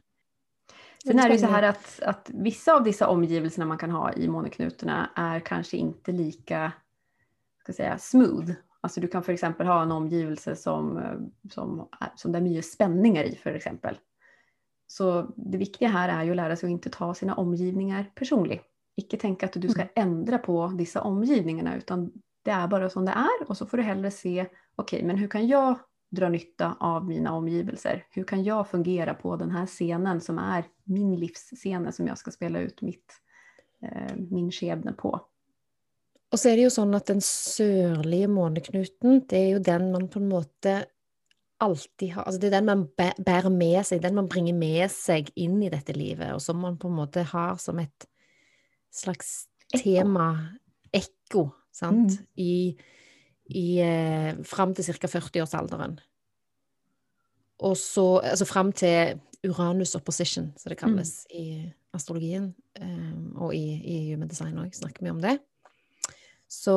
[1.04, 4.12] Sen är det ju så här att, att vissa av dessa omgivelserna man kan ha
[4.12, 6.72] i måneknutorna är kanske inte lika
[7.72, 8.52] ska säga, smooth.
[8.80, 11.18] Alltså du kan för exempel ha en omgivelse som, eh,
[11.50, 13.98] som, som det är mycket spänningar i för exempel.
[14.86, 18.62] Så det viktiga här är ju att lära sig att inte ta sina omgivningar personligt.
[18.96, 19.92] Icke tänka att du ska mm.
[19.96, 22.12] ändra på dessa omgivningarna utan
[22.48, 25.18] det är bara som det är och så får du hellre se, okej okay, men
[25.18, 25.78] hur kan jag
[26.10, 28.06] dra nytta av mina omgivelser?
[28.10, 32.30] Hur kan jag fungera på den här scenen som är min livsscen som jag ska
[32.30, 33.12] spela ut mitt,
[33.82, 35.20] eh, min skebne på?
[36.32, 40.08] Och så är det ju så att den sørlige måneknuten, det är ju den man
[40.08, 40.88] på något sätt
[41.60, 45.26] alltid har Altså det är den man bär med sig, den man bringer med sig
[45.34, 48.06] in i detta livet, och som man på något sätt har som ett
[48.90, 49.44] slags
[49.82, 50.48] tema,
[50.92, 52.28] ekko, sant, mm.
[52.42, 52.52] i,
[53.54, 55.10] i eh, Fram til ca.
[55.18, 55.98] 40-årsalderen.
[57.66, 61.36] Og så Altså fram til Uranus opposition, som det kalles mm.
[61.38, 61.44] i
[61.94, 65.38] astrologien, um, og i, i human design òg, snakker vi om det.
[66.48, 66.74] Så,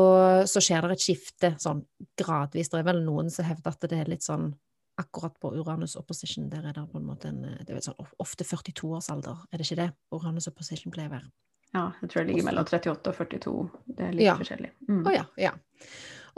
[0.52, 1.82] så, skjer det et skifte sånn
[2.20, 2.70] gradvis.
[2.70, 4.52] Det er vel noen som hevder at det er litt sånn
[5.00, 8.46] akkurat på Uranus opposition, der er det på en måte en det er sånn, Ofte
[8.46, 11.32] 42-årsalder, er det ikke det Uranus opposition pleier å være?
[11.72, 13.58] Ja, jeg tror det ligger mellom 38 og 42.
[13.88, 14.38] Det er litt ja.
[14.40, 14.72] forskjellig.
[14.90, 15.04] Mm.
[15.06, 15.52] Oh, ja, ja.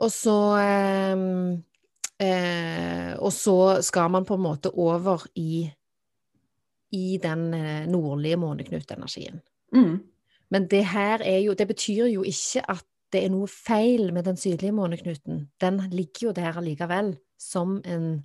[0.04, 1.24] Og så eh,
[2.26, 5.70] eh, Og så skal man på en måte over i
[6.94, 9.40] i den eh, nordlige måneknutenergien.
[9.74, 9.96] Mm.
[10.54, 14.26] Men det her er jo Det betyr jo ikke at det er noe feil med
[14.26, 15.48] den sydlige måneknuten.
[15.62, 18.24] Den ligger jo der allikevel som en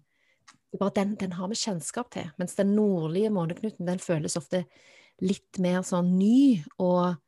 [0.79, 2.29] bare den, den, har vi kjennskap til.
[2.37, 4.65] Mens den nordlige måneknuten den føles ofte
[5.25, 7.19] litt mer sånn ny og,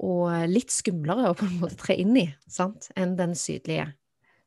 [0.00, 2.90] og litt skumlere å på en måte tre inn i sant?
[2.96, 3.92] enn den sydlige.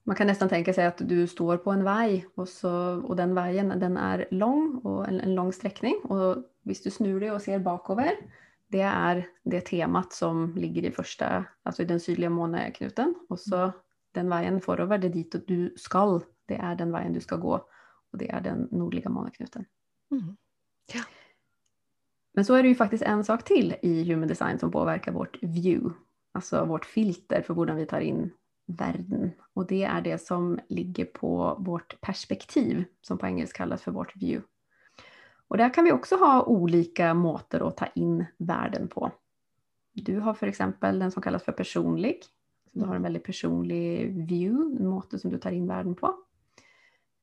[0.07, 3.35] Man kan nästan tänka sig att du står på en väg och, så, och den
[3.35, 7.41] vägen den är lång och en, en lång sträckning och hvis du snur dig och
[7.41, 8.15] ser bakover
[8.67, 13.71] det är det temat som ligger i första, alltså i den sydliga måneknuten och så
[14.11, 17.67] den vägen forover, det är dit du skall, det är den vägen du ska gå
[18.11, 19.65] och det är den nordliga måneknuten.
[20.11, 20.37] Mm.
[20.93, 21.01] Ja.
[22.37, 25.43] Men så är det ju faktiskt en sak till i human design som påverkar vårt
[25.43, 25.95] view,
[26.31, 28.31] alltså vårt filter för hur vi tar in
[28.65, 29.31] världen.
[29.53, 34.15] Och det är det som ligger på vårt perspektiv, som på engelska kallas för vårt
[34.15, 34.47] view.
[35.47, 39.11] Och där kan vi också ha olika måter att ta in världen på.
[39.93, 42.19] Du har för exempel den som kallas för personlig.
[42.71, 46.15] Du har en väldigt personlig view, en måte som du tar in världen på.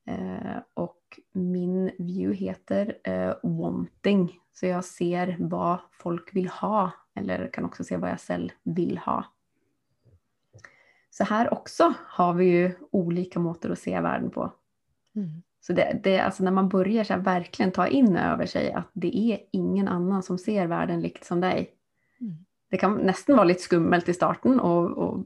[0.07, 7.49] Eh, och min view heter eh, wanting, så jag ser vad folk vill ha eller
[7.53, 9.25] kan också se vad jag själv vill ha.
[11.09, 14.53] Så här också har vi ju olika måter att se världen på.
[15.15, 15.43] Mm.
[15.61, 19.17] Så det, det, alltså när man börjar så verkligen ta in över sig att det
[19.17, 21.71] är ingen annan som ser världen likt som dig.
[22.21, 22.45] Mm.
[22.69, 25.25] Det kan nästan vara lite skummelt i starten och, och,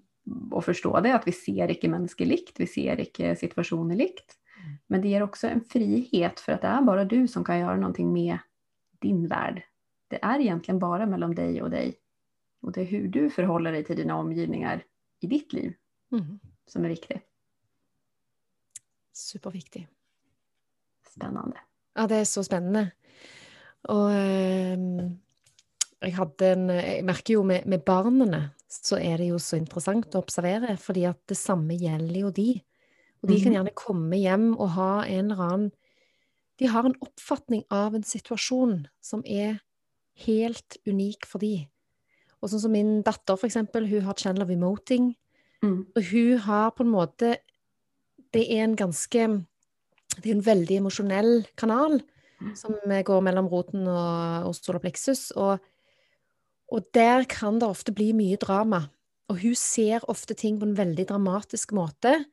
[0.51, 4.38] och förstå det, att vi ser icke mänskligt, vi ser icke situationer likt.
[4.88, 7.75] Men det ger också en frihet för att det är bara du som kan göra
[7.75, 8.38] någonting med
[8.99, 9.63] din värld.
[10.08, 11.99] Det är egentligen bara mellan dig och dig.
[12.62, 14.84] Och det är hur du förhåller dig till dina omgivningar
[15.19, 15.73] i ditt liv
[16.12, 16.39] mm.
[16.67, 17.21] som är viktig.
[19.13, 19.88] Superviktig.
[21.10, 21.58] Spännande.
[21.93, 22.91] Ja, det är så spännande.
[23.82, 24.79] Och eh,
[25.99, 30.08] jag, hade en, jag märker ju med, med barnen så är det ju så intressant
[30.08, 32.60] att observera, för att detsamma gäller ju de.
[33.21, 33.53] Och de kan mm.
[33.53, 35.71] gärna komma hem och ha en eller annan
[36.55, 39.60] De har en uppfattning av en situation som är
[40.15, 41.65] helt unik för dem.
[42.39, 45.15] Och som min dotter, för exempel, hon har channel of emoting.
[45.63, 45.86] Mm.
[45.95, 47.38] Och hon har på en måte
[48.32, 49.43] Det är en ganska
[50.17, 52.01] Det är en väldigt emotionell kanal
[52.41, 52.55] mm.
[52.55, 55.32] som går mellan roten och, och solarplexus.
[55.32, 55.58] Och,
[56.67, 58.84] och där kan det ofta bli mycket drama.
[59.27, 62.23] Och hon ser ofta ting på en väldigt dramatisk måte.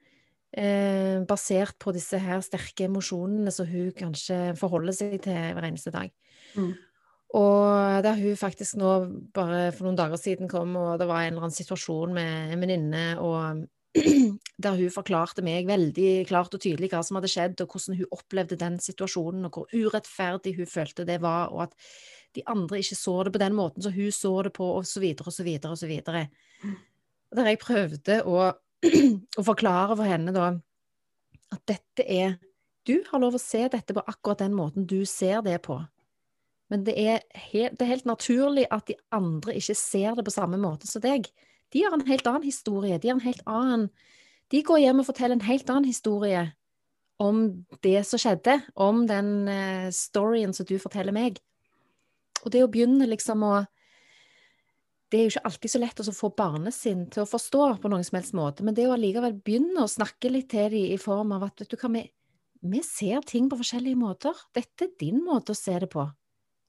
[0.57, 5.92] Eh, basert på disse her sterke emosjonene som hun kanskje forholder seg til hver eneste
[5.92, 6.09] dag.
[6.57, 6.71] Mm.
[7.37, 8.92] Og der hun faktisk nå
[9.37, 12.64] bare for noen dager siden kom, og det var en eller annen situasjon med en
[12.64, 13.66] venninne, og
[14.64, 18.16] der hun forklarte meg veldig klart og tydelig hva som hadde skjedd, og hvordan hun
[18.16, 21.77] opplevde den situasjonen, og hvor urettferdig hun følte det var, og at
[22.37, 25.05] de andre ikke så det på den måten som hun så det på, og så
[25.05, 26.29] videre og så videre og så videre.
[26.64, 26.77] Mm.
[27.37, 28.47] Der jeg prøvde å,
[29.39, 30.51] å forklare for henne da
[31.55, 32.37] at dette er
[32.87, 35.81] Du har lov å se dette på akkurat den måten du ser det på.
[36.71, 40.35] Men det er, helt, det er, helt, naturlig at de andre ikke ser det på
[40.35, 41.27] samme måte som deg.
[41.75, 42.99] De har en helt annen historie.
[43.03, 43.89] De har en helt annen
[44.55, 46.45] De går hjem og forteller en helt annen historie
[47.19, 51.41] om det som skjedde, om den eh, storyen som du forteller meg.
[52.45, 53.55] Og det å begynne liksom å
[55.11, 57.90] det er jo ikke alltid så lett å få barnet sin til å forstå på
[57.92, 60.99] noen som helst måte, men det å allikevel begynne å snakke litt til dem i
[60.99, 62.03] form av at vet du hva, vi,
[62.75, 64.47] vi ser ting på forskjellige måter.
[64.57, 66.09] Dette er din måte å se det på.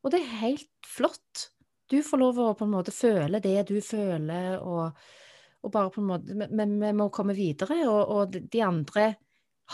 [0.06, 1.48] Og det er helt flott.
[1.90, 4.94] Du får lov å på en måte føle det du føler, og,
[5.64, 9.10] og bare på en måte Men vi må komme videre, og, og, de andre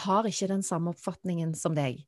[0.04, 2.00] har ikke den samme oppfatningen som deg.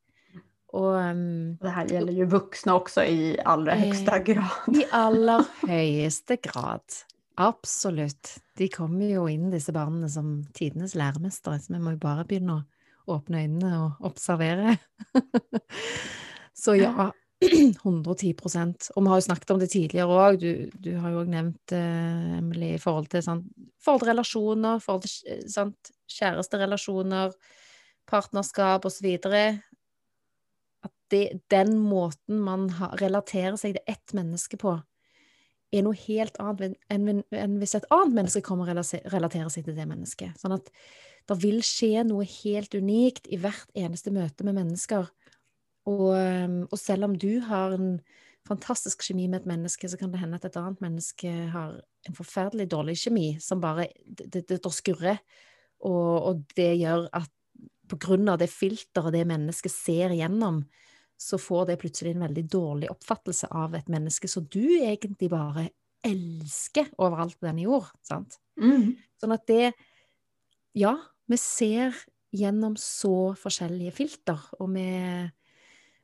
[0.76, 4.76] Och, um, det här gäller ju vuxna också i allra eh, högsta grad.
[4.76, 6.82] I aller høyeste grad.
[7.36, 8.38] Absolutt.
[8.58, 12.58] De kommer jo inn, disse barna, som tidenes læremestere, så vi må jo bare begynne
[12.58, 14.74] å åpne øynene og observere.
[16.64, 17.08] så ja,
[17.46, 20.40] 110% Og vi har jo snakket om det tidligere òg.
[20.44, 23.46] Du, du, har jo òg nevnt, uh, Emily, i forhold til, sånn,
[23.80, 27.32] forhold til relasjoner, forhold til sant, kjæresterelasjoner,
[28.12, 29.32] partnerskap osv at
[31.14, 32.68] det, den måten man
[33.02, 34.78] relaterer seg til ett menneske på,
[35.76, 39.78] er noe helt annet enn, enn hvis et annet menneske kommer og relaterer seg til
[39.78, 40.38] det mennesket.
[40.40, 40.70] Sånn at
[41.30, 45.10] det vil skje noe helt unikt i hvert eneste møte med mennesker.
[45.90, 47.98] Og, og, selv om du har en
[48.46, 52.18] fantastisk kjemi med et menneske, så kan det hende at et annet menneske har en
[52.18, 55.22] forferdelig dårlig kjemi, som bare Det, det, det skurrer,
[55.82, 57.32] og, og det gjør at
[57.90, 60.64] på grunn av det filteret det mennesket ser gjennom,
[61.18, 65.70] så får det plutselig en veldig dårlig oppfattelse av et menneske som du egentlig bare
[66.06, 67.88] elsker overalt på denne jord.
[68.06, 68.38] sant?
[68.62, 68.96] Mm.
[69.22, 69.74] Sånn at det
[70.76, 70.98] Ja,
[71.32, 71.96] vi ser
[72.36, 74.90] gjennom så forskjellige filter, og vi,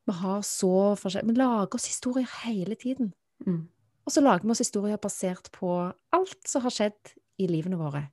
[0.07, 3.11] vi har så forskjellige Vi lager oss historier hele tiden.
[3.45, 3.67] Mm.
[4.07, 8.07] Og så lager vi oss historier basert på alt som har skjedd i livene våre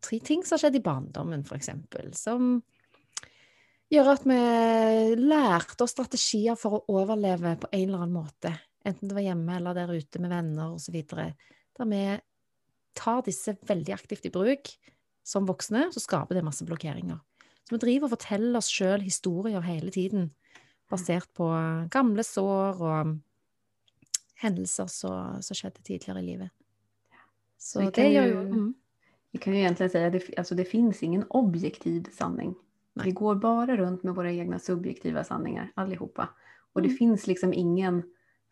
[0.00, 1.70] tre ting som har skjedd i barndommen, f.eks.,
[2.18, 2.60] som
[3.90, 4.40] gjør at vi
[5.18, 8.52] lærte oss strategier for å overleve på en eller annen måte.
[8.86, 11.00] Enten det var hjemme eller der ute med venner osv.
[11.10, 12.04] Der vi
[12.96, 14.70] tar disse veldig aktivt i bruk
[15.26, 17.20] som voksne, så skaper det masse blokkeringer.
[17.66, 20.30] Så vi driver og forteller oss sjøl historier hele tiden,
[20.90, 21.46] basert på
[21.92, 23.12] gamle sår og
[24.40, 26.54] hendelser som skjedde tidligere i livet.
[27.60, 28.70] Så det gjør jo mm.
[29.32, 32.54] Vi kan ju egentligen säga att det, alltså det finns ingen objektiv sanning.
[33.00, 33.06] Nej.
[33.06, 36.28] Vi går bara runt med våra egna subjektiva sanningar allihopa.
[36.72, 36.90] Och mm.
[36.90, 38.02] det finns liksom ingen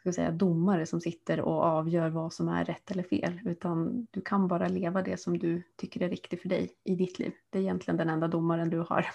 [0.01, 3.41] ska säga, domare som sitter och avgör vad som är rätt eller fel.
[3.45, 7.19] Utan du kan bara leva det som du tycker är riktigt för dig i ditt
[7.19, 7.33] liv.
[7.51, 9.07] Det är egentligen den enda domaren du har.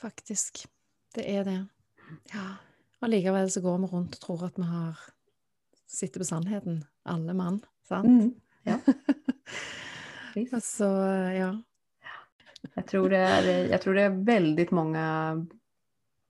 [0.00, 0.68] Faktiskt,
[1.14, 1.66] det är det.
[2.32, 2.54] Ja.
[3.00, 4.98] Och likevel så går vi runt och tror att vi har
[5.86, 7.60] sitter på sannheten, alle mann.
[7.88, 8.06] Sant?
[8.06, 8.34] Mm.
[8.62, 8.78] Ja.
[10.62, 10.84] Så,
[11.38, 11.62] ja.
[12.74, 15.46] Jag tror, det är, jag tror det är väldigt många,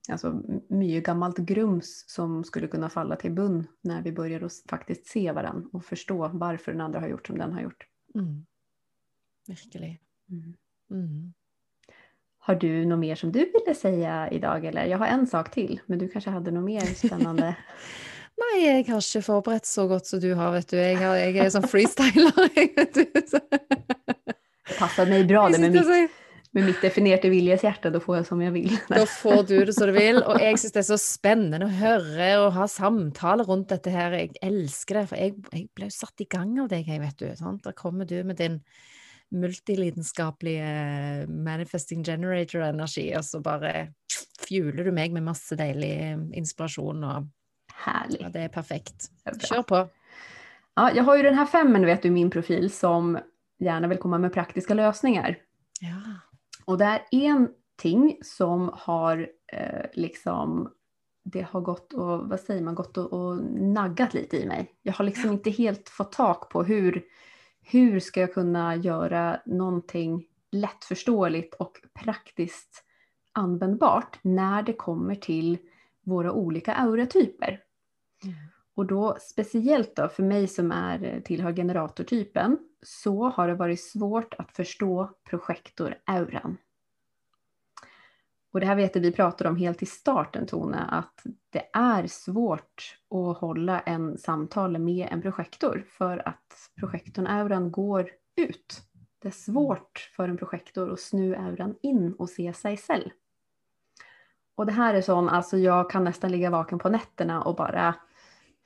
[0.09, 5.07] alltså mycket gammalt grums som skulle kunna falla till bunn när vi börjar att faktiskt
[5.07, 7.87] se varandra och förstå varför den andra har gjort som den har gjort.
[8.15, 8.45] Mm.
[9.47, 9.97] Verkligen.
[10.29, 10.53] Mm.
[10.91, 11.33] Mm.
[12.37, 14.65] Har du något mer som du ville säga idag?
[14.65, 14.85] Eller?
[14.85, 17.55] Jag har en sak till, men du kanske hade något mer spännande?
[18.37, 20.51] Nej, jag har inte förberett så gott som du har.
[20.51, 20.77] Vet du.
[20.77, 22.33] Jag, har, jag är som freestyler.
[24.67, 26.11] det passar mig bra det med mitt,
[26.51, 27.89] med mitt definerte viljeshjärta.
[27.89, 28.77] Då får jag som jag vill.
[28.87, 30.23] Då får du det som du vill.
[30.23, 34.11] Och jag syns det är så spännande att höra och ha samtal runt detta här.
[34.11, 37.35] Jag älskar det, för jag, jag blev satt igång av dig, vet du.
[37.35, 37.63] Sant?
[37.63, 38.61] Där kommer du med din
[39.31, 43.93] multilidenskapelige manifesting generator-energi, og så bare
[44.39, 47.27] fueler du meg med masse deilig inspirasjon og
[47.77, 48.21] Härligt.
[48.21, 49.11] Ja, det är perfekt.
[49.49, 49.89] Kör på.
[50.75, 53.19] Ja, jag har ju den här femmen vet du, i min profil som
[53.57, 55.37] gärna vill komma med praktiska lösningar.
[55.81, 56.13] Ja.
[56.65, 60.69] Och det är en ting som har eh, liksom
[61.31, 64.71] det har gått och, vad säger man, gått och, och naggat lite i mig.
[64.81, 65.33] Jag har liksom ja.
[65.33, 67.03] inte helt fått tak på hur,
[67.61, 72.83] hur ska jag kunna göra någonting lättförståeligt och praktiskt
[73.31, 75.57] användbart när det kommer till
[76.05, 77.61] våra olika auratyper.
[78.23, 78.35] Mm.
[78.75, 84.33] Och då speciellt då för mig som är, tillhör generatortypen så har det varit svårt
[84.33, 86.57] att förstå projektorauran.
[88.51, 92.07] Och det här vet jag vi pratade om helt i starten Tone, att det är
[92.07, 98.81] svårt att hålla en samtal med en projektor för att projektorn-auran går ut.
[99.19, 103.09] Det är svårt för en projektor att snu auran in och se sig själv.
[104.55, 107.95] Och det här är sån, alltså jag kan nästan ligga vaken på nätterna och bara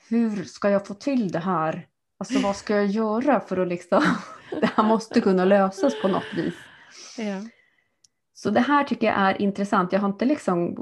[0.09, 1.88] hur ska jag få till det här?
[2.22, 4.03] Alltså vad ska jag göra för att liksom,
[4.61, 6.53] det här måste kunna lösas på något vis.
[7.17, 7.41] Ja.
[8.34, 9.93] Så det här tycker jag är intressant.
[9.93, 10.76] Jag, har inte liksom,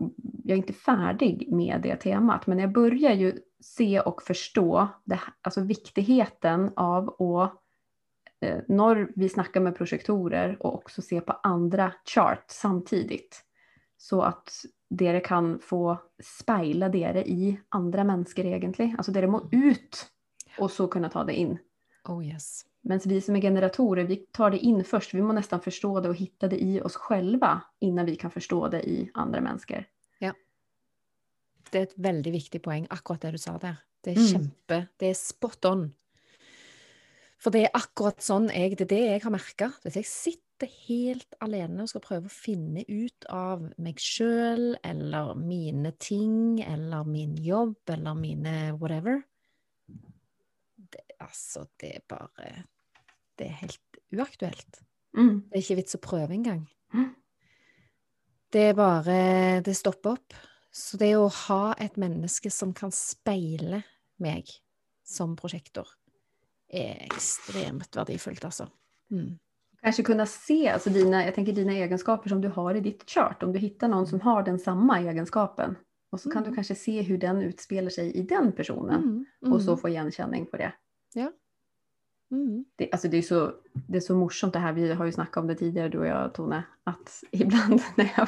[0.44, 5.20] jag är inte färdig med det temat, men jag börjar ju se och förstå det,
[5.42, 7.54] alltså viktigheten av att
[8.42, 13.44] eh, när vi snackar med projektorer och också se på andra chart samtidigt.
[13.98, 14.52] Så att
[14.90, 18.96] det kan få spegla det i andra människor egentligen.
[18.98, 20.10] Alltså det må ut
[20.60, 21.58] och så kunna ta det in.
[22.04, 22.66] Oh yes.
[22.82, 25.14] Men vi som är generatorer, vi tar det in först.
[25.14, 28.68] Vi må nästan förstå det och hitta det i oss själva innan vi kan förstå
[28.68, 29.86] det i andra människor.
[30.20, 30.34] Ja.
[31.72, 33.76] Det är ett väldigt viktigt poäng, akkurat det du sa där.
[34.02, 34.28] Det är Mm.
[34.28, 35.94] kjempe, det är spot on.
[37.40, 39.72] For det er akkurat sånn jeg, det er det jeg har merka.
[39.84, 45.36] Hvis jeg sitter helt alene og skal prøve å finne ut av meg sjøl eller
[45.40, 49.22] mine ting eller min jobb eller mine whatever
[51.20, 52.64] Altså, det er bare
[53.38, 54.82] Det er helt uaktuelt.
[55.18, 55.42] Mm.
[55.50, 56.66] Det er ikke vits å prøve engang.
[56.94, 57.16] Mm.
[58.52, 60.34] Det er bare Det stopper opp.
[60.72, 63.84] Så det å ha et menneske som kan speile
[64.20, 64.46] meg
[65.04, 65.88] som prosjektor,
[66.72, 68.68] är extremt värdefullt alltså.
[69.12, 69.40] Mm.
[69.82, 73.44] Kanske kunna se alltså dina, jag tänker dina egenskaper som du har i ditt chart.
[73.44, 75.76] Om du hittar någon som har den samma egenskapen.
[76.12, 76.50] Och så kan Mm.
[76.52, 78.96] du kanske se hur den utspelar sig i den personen.
[79.04, 79.26] Mm.
[79.44, 79.54] Mm.
[79.54, 80.74] Och så få igenkänning på det.
[82.32, 82.66] Mm.
[82.76, 85.38] det, alltså det, är så, det är så morsomt det här, vi har ju snackat
[85.38, 88.28] om det tidigare du och jag Tone, att ibland när jag,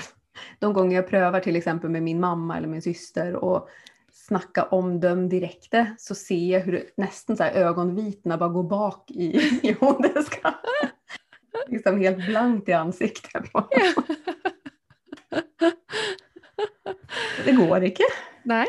[0.59, 3.69] de gånger jag prövar till exempel med min mamma eller min syster och
[4.11, 8.63] snacka om dem direkt så ser jag hur det, nästan så här ögonvitorna bara går
[8.63, 10.53] bak i, i hon det ska
[11.67, 13.51] liksom helt blankt i ansiktet.
[13.51, 13.67] på
[17.45, 18.03] Det går inte.
[18.43, 18.67] Nej,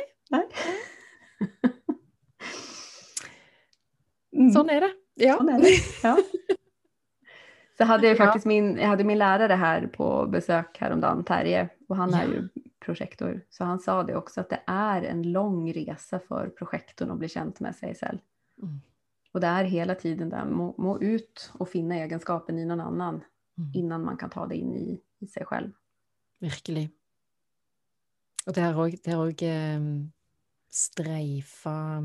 [4.33, 4.53] Mm.
[4.53, 4.91] sån är det.
[5.15, 5.37] Ja.
[5.37, 5.69] Sån är det.
[6.03, 6.19] Ja.
[7.79, 8.25] Så hade jag Ja.
[8.25, 12.29] faktiskt min, jag hade min lärare här på besök häromdagen, Terje, och han är Ja.
[12.33, 12.49] ju
[12.81, 13.41] projektor.
[13.51, 17.29] Så han sa det också att det är en lång resa för projektorn att bli
[17.29, 18.19] känd med sig själv.
[18.63, 18.81] Mm.
[19.33, 23.25] Och det är hela tiden där, må, må ut och finna egenskapen i någon annan
[23.59, 23.71] Mm.
[23.75, 25.71] innan man kan ta det in i, i sig själv.
[26.41, 26.91] Virkelig.
[28.47, 29.81] Og det har òg det har òg, eh,
[30.71, 32.03] streifa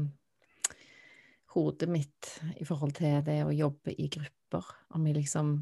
[1.58, 2.30] hodet mitt
[2.62, 4.70] i forhold til det å jobbe i grupper.
[4.96, 5.56] Om jeg liksom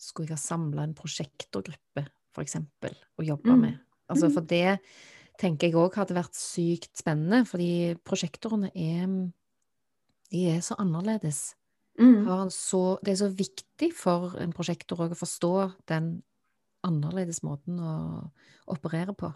[0.00, 2.04] Skulle jeg ha samla en prosjektorgruppe,
[2.38, 3.60] eksempel, og jobba Mm.
[3.60, 3.78] med?
[4.08, 4.32] Altså, Mm.
[4.34, 4.80] for det
[5.40, 9.32] tenker jeg òg hadde vært sykt spennende, fordi prosjektorene er
[10.30, 11.54] De er så annerledes.
[11.98, 12.26] Mm.
[12.50, 16.22] Så, det er så viktig for en prosjektor å forstå den
[16.84, 18.30] annerledes måten å
[18.68, 19.34] operere på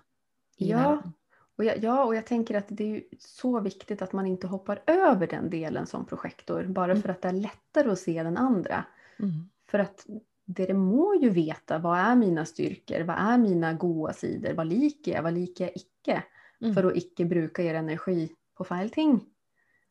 [0.61, 0.77] Ja.
[0.97, 1.15] verden.
[1.59, 4.47] Och jag, ja, och jag tänker att det är ju så viktigt att man inte
[4.47, 7.03] hoppar över den delen som projektor, bara Mm.
[7.03, 8.85] för att det är lättare att se den andra.
[9.19, 9.33] Mm.
[9.71, 10.07] För att
[10.47, 15.13] det må ju veta, vad är mina styrkor, vad är mina goda sidor, vad liker
[15.13, 16.25] jag, vad liker jag icke?
[16.61, 16.75] Mm.
[16.75, 19.21] För att icke bruka er energi på fel ting.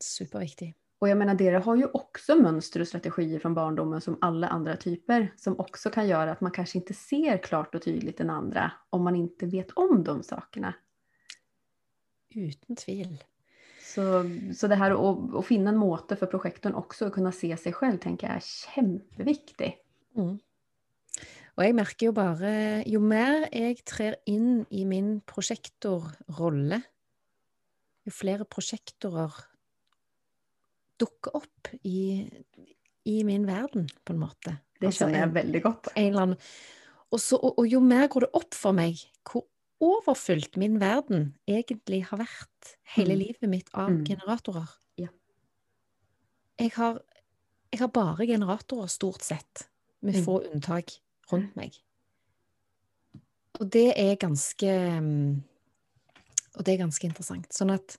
[0.00, 0.74] Superviktig.
[0.98, 4.76] Och jag menar, det har ju också mönster och strategier från barndomen som alla andra
[4.76, 8.72] typer som också kan göra att man kanske inte ser klart och tydligt den andra
[8.90, 10.74] om man inte vet om de sakerna.
[12.36, 13.24] Uten tvil.
[13.82, 14.24] Så,
[14.56, 17.72] så det här att, att finna en måte för projektorn också att kunna se sig
[17.72, 18.40] själv tänker jag är
[18.74, 19.78] kämpeviktigt.
[20.16, 20.38] Mm.
[21.56, 26.78] Og jeg merker jo bare Jo mer jeg trer inn i min prosjektorrolle,
[28.06, 29.36] jo flere prosjektorer
[31.00, 32.24] dukker opp i,
[33.04, 34.56] i min verden, på en måte.
[34.80, 35.88] Det Altså, känner jag väldigt gott.
[35.94, 36.38] en eller annen
[37.12, 38.96] og, så, og, og jo mer går det opp for meg
[39.28, 39.44] hvor
[39.82, 43.18] overfylt min verden egentlig har vært hele Mm.
[43.24, 44.04] livet mitt av Mm.
[44.06, 44.68] generatorer.
[44.96, 45.08] Ja.
[46.58, 47.00] Jeg har,
[47.72, 49.68] jeg har bare generatorer, stort sett,
[50.02, 50.24] med Mm.
[50.24, 50.92] få unntak
[51.32, 51.72] rundt meg.
[53.60, 55.42] Og det er ganske
[56.54, 57.46] Og det er ganske interessant.
[57.52, 57.96] Sånn at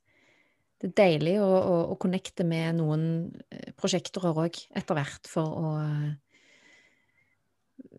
[0.80, 3.06] det er deilig å, å, å connecte med noen
[3.52, 6.14] eh, prosjektorer òg, etter hvert, for å eh,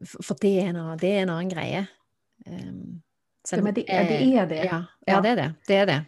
[0.05, 1.89] For det er en det er en annen greie.
[2.47, 3.03] Um,
[3.49, 4.64] selv Ja, men det, är- det är det.
[4.64, 5.20] Ja, Ja.
[5.20, 5.55] det er det.
[5.66, 6.05] Det er det.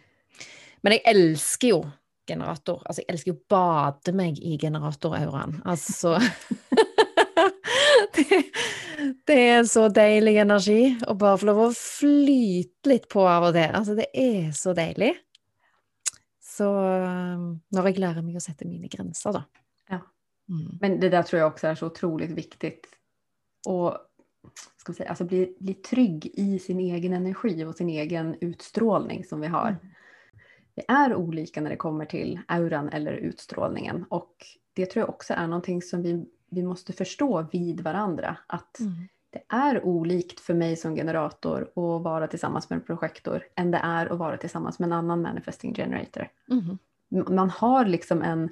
[0.81, 1.79] Men jeg elsker jo
[2.27, 2.81] generator.
[2.85, 5.61] Altså, jeg elsker jo å bade meg i generatorauraen.
[5.65, 6.17] Altså
[8.15, 8.43] det,
[9.25, 13.55] det en så deilig energi å bare få lov å flyte litt på av og
[13.57, 13.71] til.
[13.79, 15.13] Altså, det er så deilig.
[16.57, 19.43] Så um, når jeg lærer meg å sette mine grenser, da.
[19.93, 19.99] Ja.
[20.49, 20.77] Mm.
[20.81, 22.87] Men det där tror jag också är så otroligt viktigt.
[23.67, 23.97] Och
[24.77, 29.41] ska säga, alltså bli, bli trygg i sin egen energi och sin egen utstrålning som
[29.41, 29.67] vi har.
[29.67, 29.79] Mm.
[30.75, 35.33] Vi är olika när det kommer till auran eller utstrålningen och det tror jag också
[35.33, 38.37] är någonting som vi, vi måste förstå vid varandra.
[38.47, 38.93] Att Mm.
[39.29, 43.77] det är olikt för mig som generator att vara tillsammans med en projektor än det
[43.83, 46.27] är att vara tillsammans med en annan manifesting generator.
[46.47, 46.77] Mhm.
[47.09, 48.49] Man har liksom en,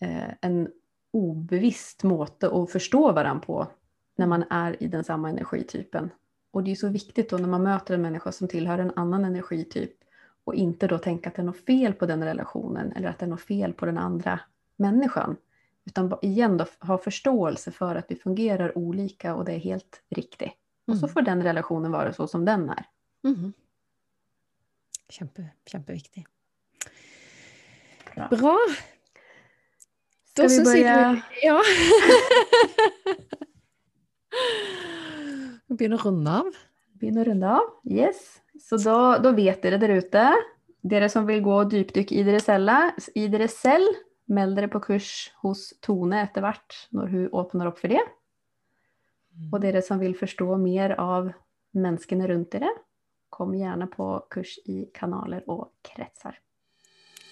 [0.00, 0.68] eh, en
[1.10, 3.66] obevisst måte att förstå varandra på
[4.18, 6.10] när man är i den samma energitypen.
[6.50, 9.24] Och det är så viktigt då när man möter en människa som tillhör en annan
[9.24, 9.92] energityp
[10.44, 13.24] och inte då tänka att det är något fel på den relationen eller att det
[13.26, 14.40] är något fel på den andra
[14.76, 15.36] människan.
[15.84, 20.02] Utan bara igen då ha förståelse för att vi fungerar olika och det är helt
[20.08, 20.52] riktigt.
[20.86, 21.14] Och så Mm.
[21.14, 22.84] får den relationen vara så som den är.
[23.22, 23.52] Mhm.
[25.08, 26.26] Kjempe, kjempeviktig.
[28.14, 28.28] Bra.
[28.28, 28.58] Bra.
[30.24, 31.12] Ska Da vi börja?
[31.12, 31.62] du Ja.
[34.32, 36.50] Vi begynner å runde av.
[36.98, 37.72] Begynner å runde av.
[37.88, 38.40] Yes.
[38.58, 40.24] Så da, da vet dere der ute.
[40.88, 42.70] Dere som vil gå dypdykk i dere, selv,
[43.18, 43.98] i dere selv,
[44.30, 45.10] meld dere på kurs
[45.42, 48.04] hos Tone etter hvert når hun åpner opp for det.
[49.52, 51.30] Og dere som vil forstå mer av
[51.78, 52.72] menneskene rundt dere,
[53.30, 56.40] kom gjerne på kurs i kanaler og kretser.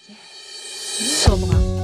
[0.07, 1.76] Så bra.